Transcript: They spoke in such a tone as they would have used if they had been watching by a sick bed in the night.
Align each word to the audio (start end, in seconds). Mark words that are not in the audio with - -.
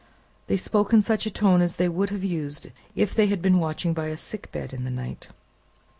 They 0.47 0.57
spoke 0.57 0.93
in 0.93 1.03
such 1.03 1.27
a 1.27 1.29
tone 1.29 1.61
as 1.61 1.75
they 1.75 1.87
would 1.87 2.09
have 2.09 2.23
used 2.23 2.69
if 2.95 3.13
they 3.13 3.27
had 3.27 3.39
been 3.39 3.59
watching 3.59 3.93
by 3.93 4.07
a 4.07 4.17
sick 4.17 4.51
bed 4.51 4.73
in 4.73 4.83
the 4.83 4.89
night. 4.89 5.27